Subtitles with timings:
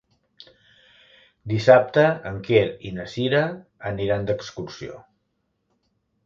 [1.51, 3.43] Dissabte en Quer i na Cira
[3.91, 4.99] aniran d'excursió.